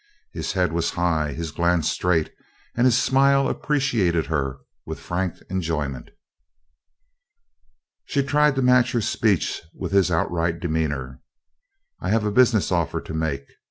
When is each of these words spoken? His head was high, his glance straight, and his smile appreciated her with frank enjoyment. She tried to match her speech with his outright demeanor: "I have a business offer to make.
His 0.33 0.53
head 0.53 0.73
was 0.73 0.89
high, 0.97 1.31
his 1.33 1.51
glance 1.51 1.87
straight, 1.87 2.33
and 2.73 2.85
his 2.85 2.97
smile 2.97 3.47
appreciated 3.47 4.25
her 4.25 4.57
with 4.83 4.99
frank 4.99 5.35
enjoyment. 5.47 6.09
She 8.05 8.23
tried 8.23 8.55
to 8.55 8.63
match 8.63 8.93
her 8.93 9.01
speech 9.01 9.61
with 9.75 9.91
his 9.91 10.09
outright 10.09 10.59
demeanor: 10.59 11.21
"I 11.99 12.09
have 12.09 12.25
a 12.25 12.31
business 12.31 12.71
offer 12.71 12.99
to 12.99 13.13
make. 13.13 13.45